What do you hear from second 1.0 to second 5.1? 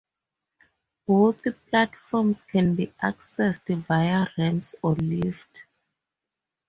Both platforms can be accessed via ramps or